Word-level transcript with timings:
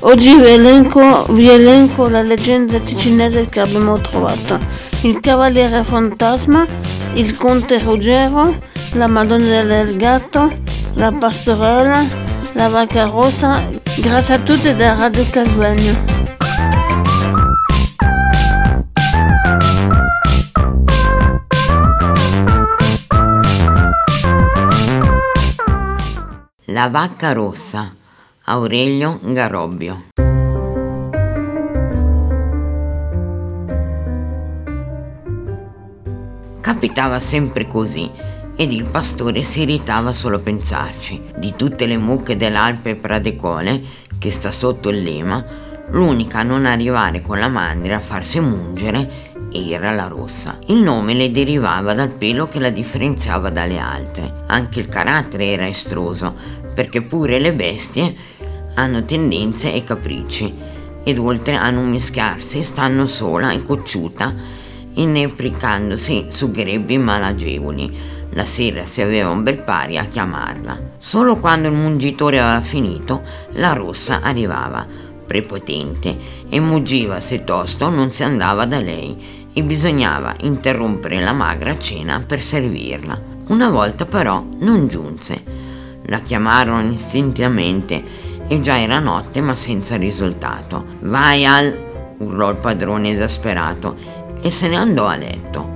Oggi 0.00 0.36
vi 0.36 0.46
elenco, 0.46 1.24
vi 1.30 1.48
elenco 1.48 2.08
la 2.08 2.22
leggenda 2.22 2.78
ticinese 2.78 3.48
che 3.48 3.60
abbiamo 3.60 3.98
trovato. 3.98 4.58
Il 5.02 5.20
Cavaliere 5.20 5.82
Fantasma, 5.82 6.64
il 7.14 7.36
Conte 7.36 7.78
Ruggero, 7.78 8.54
la 8.92 9.06
Madonna 9.06 9.62
del 9.62 9.96
Gatto, 9.96 10.52
la 10.94 11.10
Pastorella, 11.12 12.04
la 12.52 12.68
Vacca 12.68 13.04
Rossa. 13.04 13.62
Grazie 13.98 14.34
a 14.34 14.38
tutti 14.38 14.74
da 14.74 14.94
Radio 14.94 15.24
Casvegno. 15.30 16.14
La 26.70 26.88
vacca 26.90 27.32
rossa, 27.32 27.94
Aurelio 28.48 29.18
Garobbio. 29.24 30.04
Capitava 36.60 37.18
sempre 37.18 37.66
così 37.66 38.08
ed 38.54 38.70
il 38.70 38.84
pastore 38.84 39.42
si 39.42 39.62
irritava 39.62 40.12
solo 40.12 40.36
a 40.36 40.38
pensarci. 40.38 41.20
Di 41.36 41.54
tutte 41.56 41.86
le 41.86 41.96
mucche 41.96 42.36
dell'Alpe 42.36 42.94
Pradecole, 42.94 43.82
che 44.16 44.30
sta 44.30 44.52
sotto 44.52 44.90
il 44.90 45.02
lema, 45.02 45.44
l'unica 45.88 46.38
a 46.38 46.44
non 46.44 46.66
arrivare 46.66 47.22
con 47.22 47.40
la 47.40 47.48
mandria 47.48 47.96
a 47.96 48.00
farsi 48.00 48.38
mungere 48.38 49.24
era 49.52 49.90
la 49.90 50.06
rossa. 50.06 50.58
Il 50.66 50.82
nome 50.82 51.14
le 51.14 51.32
derivava 51.32 51.94
dal 51.94 52.10
pelo 52.10 52.46
che 52.46 52.60
la 52.60 52.70
differenziava 52.70 53.50
dalle 53.50 53.78
altre. 53.78 54.44
Anche 54.46 54.80
il 54.80 54.88
carattere 54.88 55.46
era 55.46 55.66
estroso, 55.66 56.34
perché 56.74 57.02
pure 57.02 57.38
le 57.38 57.52
bestie 57.52 58.14
hanno 58.76 59.04
tendenze 59.04 59.72
e 59.72 59.84
capricci 59.84 60.54
ed 61.02 61.18
oltre 61.18 61.56
a 61.56 61.70
non 61.70 61.90
mischiarsi 61.90 62.62
stanno 62.62 63.06
sola 63.06 63.52
e 63.52 63.62
cocciuta 63.62 64.34
innepricandosi 64.94 66.26
su 66.28 66.50
grebbi 66.50 66.98
malagevoli. 66.98 68.14
La 68.30 68.44
sera 68.44 68.84
si 68.84 69.02
aveva 69.02 69.30
un 69.30 69.42
bel 69.42 69.62
pari 69.62 69.98
a 69.98 70.04
chiamarla. 70.04 70.94
Solo 70.98 71.36
quando 71.36 71.68
il 71.68 71.74
mungitore 71.74 72.40
aveva 72.40 72.60
finito, 72.60 73.22
la 73.52 73.72
rossa 73.72 74.20
arrivava, 74.20 74.86
prepotente, 75.26 76.16
e 76.48 76.60
muggiva 76.60 77.20
se 77.20 77.44
tosto 77.44 77.88
non 77.88 78.10
si 78.10 78.24
andava 78.24 78.66
da 78.66 78.80
lei 78.80 79.48
e 79.52 79.62
bisognava 79.62 80.34
interrompere 80.40 81.20
la 81.20 81.32
magra 81.32 81.78
cena 81.78 82.22
per 82.26 82.42
servirla. 82.42 83.34
Una 83.48 83.70
volta 83.70 84.04
però 84.04 84.44
non 84.58 84.88
giunse. 84.88 85.42
La 86.06 86.20
chiamarono 86.20 86.92
istintivamente 86.92 88.04
e 88.48 88.60
già 88.60 88.80
era 88.80 88.98
notte 88.98 89.40
ma 89.40 89.54
senza 89.56 89.96
risultato. 89.96 90.84
Vai 91.00 91.46
al... 91.46 91.76
urlò 92.18 92.50
il 92.50 92.56
padrone 92.56 93.10
esasperato 93.10 93.96
e 94.40 94.50
se 94.50 94.68
ne 94.68 94.76
andò 94.76 95.06
a 95.06 95.16
letto. 95.16 95.74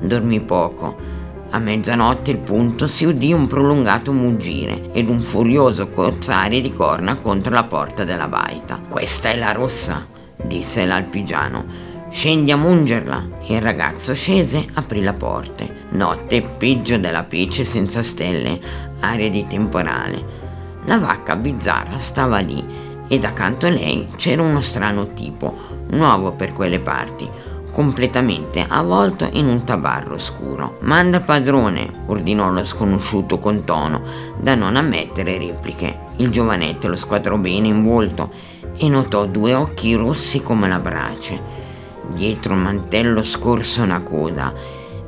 Dormì 0.00 0.40
poco. 0.40 1.10
A 1.50 1.58
mezzanotte 1.58 2.30
il 2.30 2.38
punto 2.38 2.86
si 2.86 3.04
udì 3.04 3.32
un 3.32 3.46
prolungato 3.46 4.12
muggire 4.12 4.90
ed 4.92 5.08
un 5.08 5.20
furioso 5.20 5.88
cozzare 5.88 6.60
di 6.60 6.72
corna 6.72 7.16
contro 7.16 7.52
la 7.52 7.64
porta 7.64 8.04
della 8.04 8.28
baita. 8.28 8.80
Questa 8.88 9.28
è 9.28 9.36
la 9.36 9.52
rossa, 9.52 10.06
disse 10.42 10.86
l'alpigiano 10.86 11.90
Scendi 12.12 12.52
a 12.52 12.56
mungerla. 12.56 13.26
Il 13.46 13.62
ragazzo 13.62 14.12
scese, 14.12 14.66
aprì 14.74 15.00
la 15.00 15.14
porta. 15.14 15.64
Notte 15.92 16.42
peggio 16.42 16.98
della 16.98 17.22
pece 17.22 17.64
senza 17.64 18.02
stelle, 18.02 18.60
aria 19.00 19.30
di 19.30 19.46
temporale. 19.46 20.41
La 20.84 20.98
vacca 20.98 21.36
bizzarra 21.36 21.98
stava 21.98 22.38
lì 22.38 22.64
ed 23.08 23.24
accanto 23.24 23.66
a 23.66 23.70
lei 23.70 24.08
c'era 24.16 24.42
uno 24.42 24.60
strano 24.60 25.12
tipo, 25.12 25.54
nuovo 25.90 26.32
per 26.32 26.52
quelle 26.52 26.78
parti, 26.78 27.28
completamente 27.70 28.64
avvolto 28.66 29.28
in 29.32 29.46
un 29.46 29.64
tabarro 29.64 30.18
scuro. 30.18 30.78
Manda 30.80 31.20
padrone, 31.20 32.04
ordinò 32.06 32.50
lo 32.50 32.64
sconosciuto 32.64 33.38
con 33.38 33.64
tono, 33.64 34.02
da 34.38 34.54
non 34.54 34.76
ammettere 34.76 35.38
repliche. 35.38 35.98
Il 36.16 36.30
giovanetto 36.30 36.88
lo 36.88 36.96
squadrò 36.96 37.36
bene 37.36 37.68
in 37.68 37.82
volto 37.82 38.30
e 38.76 38.88
notò 38.88 39.26
due 39.26 39.54
occhi 39.54 39.94
rossi 39.94 40.42
come 40.42 40.66
la 40.66 40.78
brace 40.78 41.60
Dietro 42.08 42.52
il 42.52 42.60
mantello 42.60 43.22
scorse 43.22 43.80
una 43.80 44.02
coda 44.02 44.52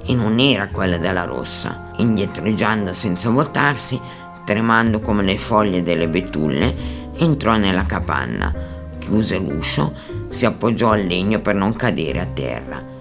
e 0.06 0.14
non 0.14 0.38
era 0.38 0.68
quella 0.68 0.96
della 0.96 1.24
rossa. 1.24 1.90
Indietreggiando 1.96 2.92
senza 2.92 3.28
voltarsi, 3.30 4.00
tremando 4.44 5.00
come 5.00 5.22
le 5.22 5.37
foglie 5.38 5.82
delle 5.82 6.09
betulle, 6.09 6.75
entrò 7.16 7.56
nella 7.56 7.84
capanna, 7.84 8.53
chiuse 8.99 9.38
l'uscio, 9.38 9.93
si 10.28 10.47
appoggiò 10.47 10.91
al 10.91 11.05
legno 11.05 11.41
per 11.41 11.55
non 11.55 11.75
cadere 11.75 12.21
a 12.21 12.27
terra. 12.27 12.93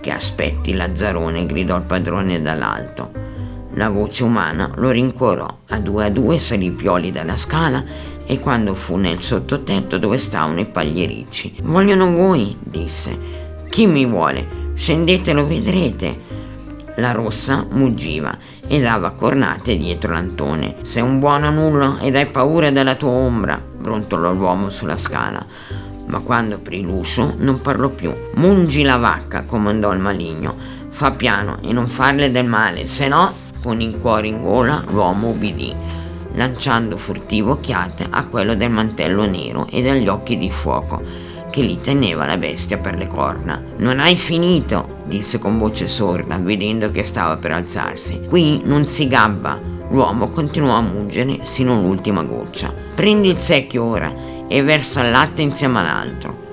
Che 0.00 0.10
aspetti, 0.10 0.74
Lazzarone, 0.74 1.46
gridò 1.46 1.76
il 1.76 1.84
padrone 1.84 2.40
dall'alto. 2.40 3.12
La 3.74 3.88
voce 3.88 4.24
umana 4.24 4.70
lo 4.76 4.90
rincuorò, 4.90 5.58
a 5.68 5.78
due 5.78 6.06
a 6.06 6.10
due 6.10 6.38
salì 6.38 6.70
pioli 6.72 7.12
dalla 7.12 7.36
scala 7.36 7.84
e 8.26 8.38
quando 8.38 8.74
fu 8.74 8.96
nel 8.96 9.22
sottotetto 9.22 9.98
dove 9.98 10.18
stavano 10.18 10.60
i 10.60 10.66
pagliericci. 10.66 11.56
Vogliono 11.62 12.10
voi, 12.12 12.56
disse. 12.60 13.16
Chi 13.68 13.86
mi 13.86 14.04
vuole? 14.06 14.72
Scendete 14.74 15.32
lo 15.32 15.46
vedrete. 15.46 16.18
La 17.00 17.12
rossa 17.12 17.64
muggiva 17.70 18.36
e 18.66 18.78
dava 18.78 19.12
cornate 19.12 19.78
dietro 19.78 20.12
l'antone. 20.12 20.76
Sei 20.82 21.00
un 21.00 21.18
buono 21.18 21.50
nullo 21.50 21.98
ed 21.98 22.14
hai 22.14 22.26
paura 22.26 22.70
della 22.70 22.94
tua 22.94 23.08
ombra, 23.08 23.58
brontolò 23.58 24.34
l'uomo 24.34 24.68
sulla 24.68 24.98
scala. 24.98 25.42
Ma 26.08 26.18
quando 26.20 26.56
aprì 26.56 26.82
l'uscio 26.82 27.36
non 27.38 27.62
parlò 27.62 27.88
più. 27.88 28.14
Mungi 28.34 28.82
la 28.82 28.96
vacca, 28.96 29.44
comandò 29.46 29.94
il 29.94 29.98
maligno. 30.00 30.54
Fa 30.90 31.12
piano 31.12 31.56
e 31.62 31.72
non 31.72 31.86
farle 31.86 32.30
del 32.30 32.44
male, 32.44 32.86
se 32.86 33.08
no, 33.08 33.32
con 33.62 33.80
il 33.80 33.96
cuore 33.96 34.26
in 34.26 34.42
gola, 34.42 34.84
l'uomo 34.90 35.28
ubbidì, 35.28 35.74
lanciando 36.34 36.98
furtive 36.98 37.52
occhiate 37.52 38.08
a 38.10 38.26
quello 38.26 38.54
del 38.54 38.70
mantello 38.70 39.24
nero 39.24 39.66
e 39.70 39.82
dagli 39.82 40.06
occhi 40.06 40.36
di 40.36 40.50
fuoco 40.50 41.29
che 41.50 41.62
lì 41.62 41.80
teneva 41.80 42.24
la 42.24 42.36
bestia 42.36 42.78
per 42.78 42.96
le 42.96 43.06
corna. 43.06 43.62
Non 43.76 44.00
hai 44.00 44.16
finito, 44.16 45.02
disse 45.04 45.38
con 45.38 45.58
voce 45.58 45.86
sorda, 45.86 46.36
vedendo 46.38 46.90
che 46.90 47.04
stava 47.04 47.36
per 47.36 47.52
alzarsi. 47.52 48.22
Qui 48.28 48.62
non 48.64 48.86
si 48.86 49.08
gabba. 49.08 49.58
L'uomo 49.90 50.30
continuò 50.30 50.74
a 50.74 50.80
mungere 50.80 51.40
sino 51.42 51.74
all'ultima 51.74 52.22
goccia. 52.22 52.72
Prendi 52.94 53.28
il 53.28 53.38
secchio 53.38 53.84
ora 53.84 54.12
e 54.46 54.62
versa 54.62 55.04
il 55.04 55.10
latte 55.10 55.42
insieme 55.42 55.80
all'altro. 55.80 56.48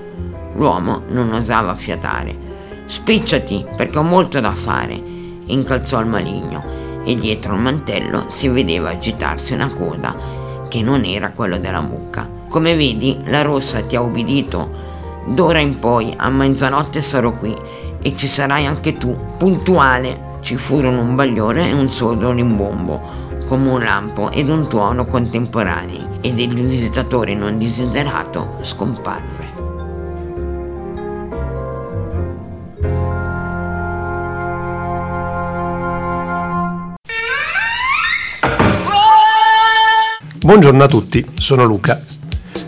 L'uomo 0.54 1.02
non 1.08 1.32
osava 1.32 1.74
fiatare. 1.74 2.46
Spicciati 2.84 3.64
perché 3.76 3.98
ho 3.98 4.02
molto 4.02 4.40
da 4.40 4.52
fare, 4.52 5.00
incalzò 5.44 6.00
il 6.00 6.06
maligno 6.06 6.64
e 7.04 7.14
dietro 7.14 7.54
il 7.54 7.60
mantello 7.60 8.24
si 8.28 8.48
vedeva 8.48 8.90
agitarsi 8.90 9.52
una 9.52 9.72
coda 9.72 10.14
che 10.68 10.82
non 10.82 11.04
era 11.04 11.30
quella 11.30 11.58
della 11.58 11.80
mucca. 11.80 12.28
Come 12.48 12.74
vedi, 12.76 13.18
la 13.26 13.42
rossa 13.42 13.80
ti 13.80 13.94
ha 13.94 14.00
ubbidito 14.00 14.87
D'ora 15.28 15.58
in 15.58 15.78
poi 15.78 16.14
a 16.16 16.30
mezzanotte 16.30 17.02
sarò 17.02 17.32
qui 17.32 17.54
e 18.00 18.16
ci 18.16 18.26
sarai 18.26 18.66
anche 18.66 18.94
tu, 18.94 19.16
puntuale. 19.36 20.36
Ci 20.40 20.56
furono 20.56 21.00
un 21.00 21.14
bagliore 21.14 21.68
e 21.68 21.72
un 21.72 21.90
sordo 21.90 22.32
rimbombo, 22.32 23.00
come 23.46 23.68
un 23.70 23.82
lampo 23.82 24.30
ed 24.30 24.48
un 24.48 24.68
tuono 24.68 25.04
contemporanei, 25.04 26.06
ed 26.22 26.38
il 26.38 26.54
visitatore 26.54 27.34
non 27.34 27.58
desiderato 27.58 28.56
scomparve. 28.62 29.56
Buongiorno 40.38 40.82
a 40.82 40.86
tutti, 40.86 41.26
sono 41.34 41.64
Luca. 41.64 42.00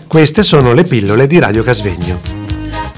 Queste 0.07 0.43
sono 0.43 0.73
le 0.73 0.83
pillole 0.83 1.25
di 1.25 1.39
Radio 1.39 1.63
Casvegno 1.63 2.40